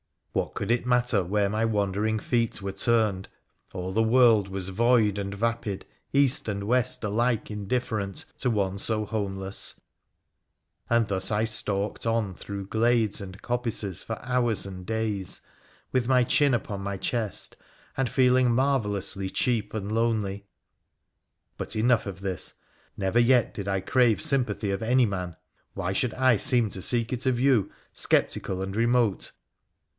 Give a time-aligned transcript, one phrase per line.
[0.33, 3.27] What could it matter where my wandering feet were turned?
[3.71, 9.05] All the world was void and vapid, east and west alike indifferent, to one so
[9.05, 9.79] homeless,
[10.89, 14.65] and thus I stalked on 126 WONDERFUL ADVENTURES OF through glades and coppices for hours
[14.65, 15.41] and days,
[15.91, 17.55] with my chin upon my chest,
[17.95, 20.45] and feeling marvellously cheap and lonely.
[21.57, 22.53] But enough of this.
[22.97, 25.35] Never yet did I crave sympathy of any man:
[25.73, 29.33] why should I seem to seek it of you— sceptical and remote